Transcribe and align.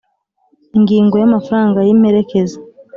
Ingingo 0.77 1.13
ya 1.17 1.25
Amafaranga 1.29 1.79
y 1.83 1.91
imperekeza 1.95 2.57